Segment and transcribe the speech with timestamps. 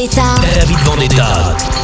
[0.00, 0.40] Vendetta.
[0.40, 1.79] David Vendetta.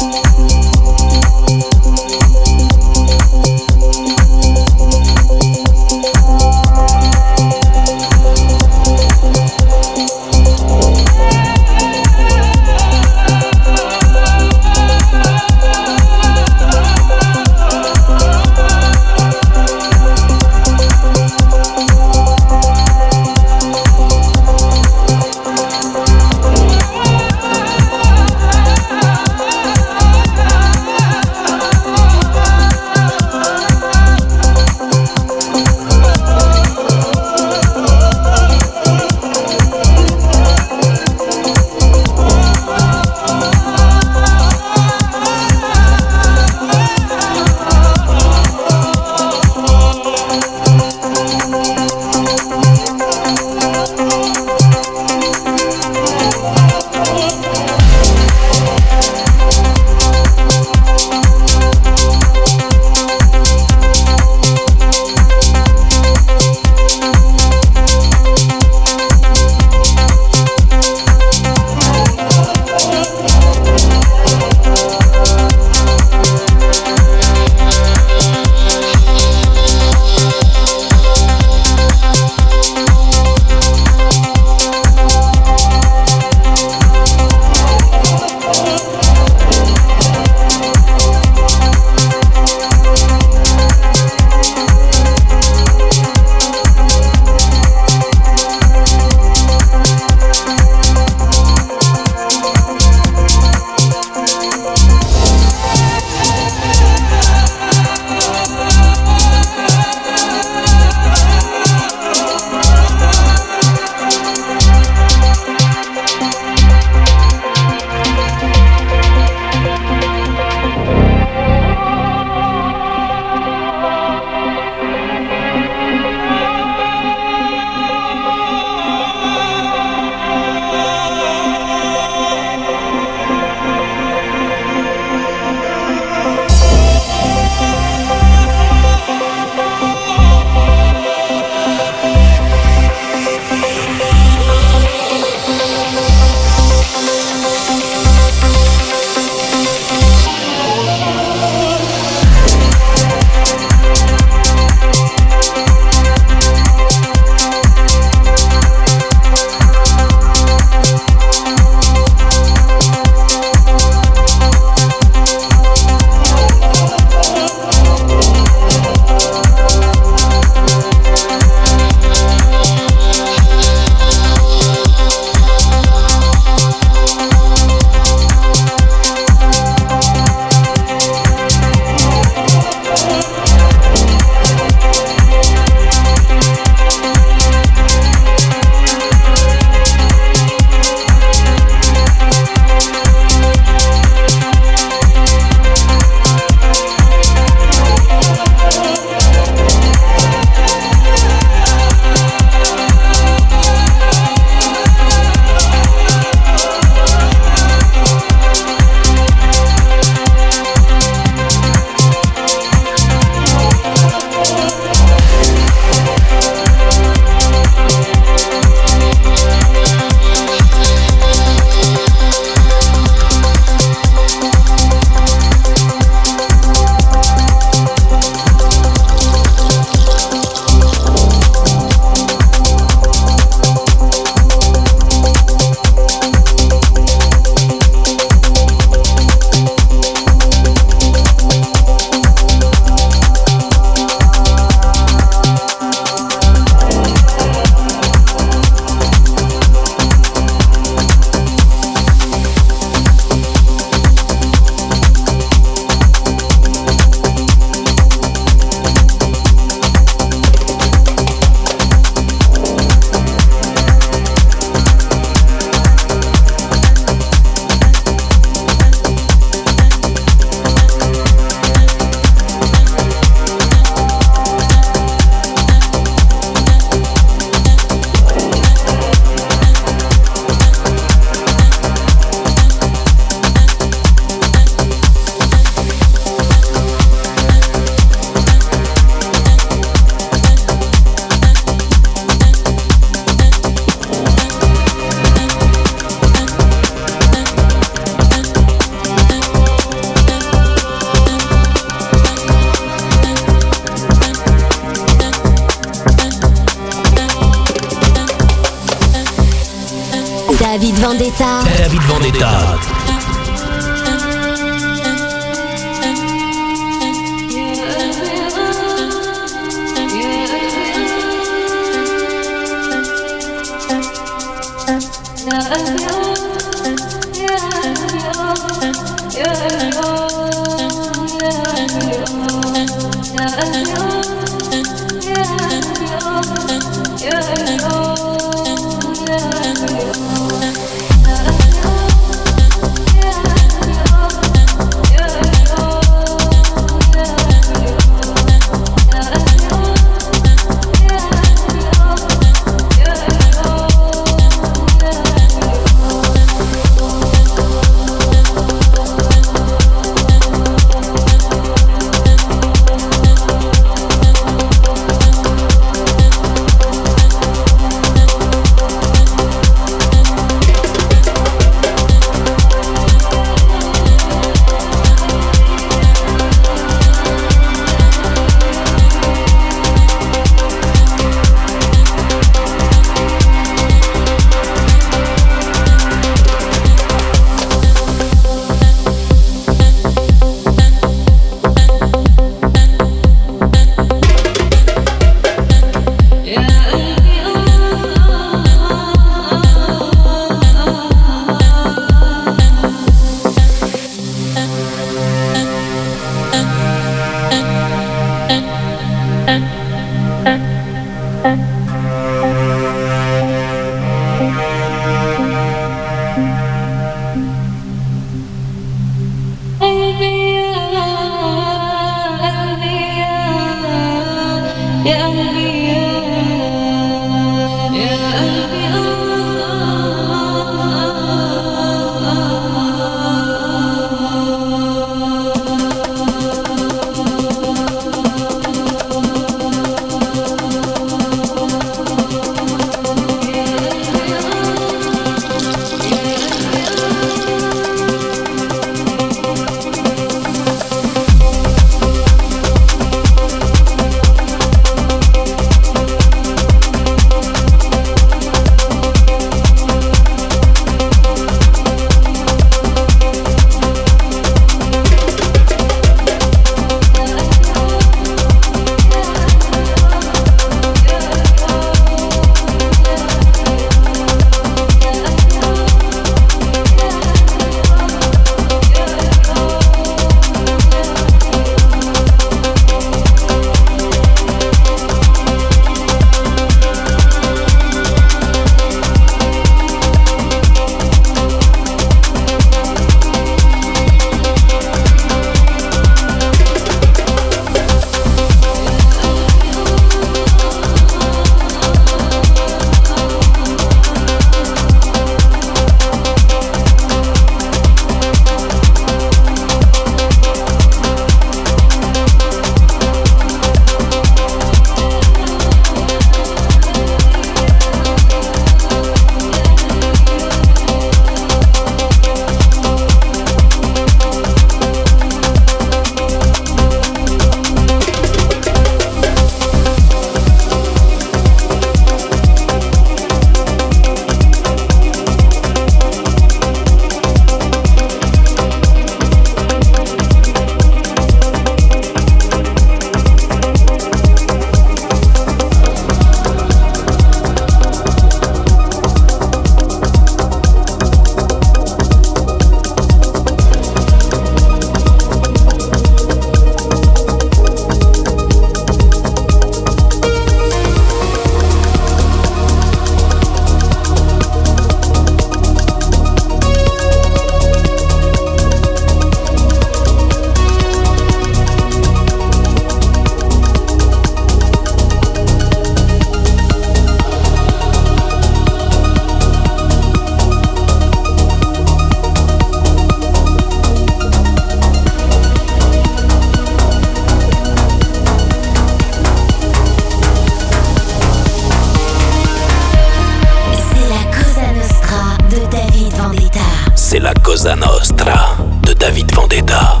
[597.10, 600.00] c'est la Cosa Nostra de David Vendetta.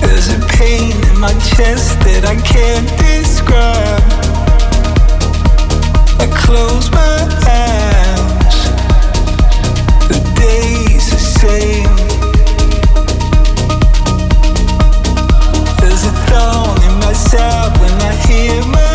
[0.00, 4.04] There's a pain in my chest that I can't describe.
[6.20, 8.70] I close my eyes.
[10.06, 11.97] The day's the same.
[17.08, 18.87] myself when I hear my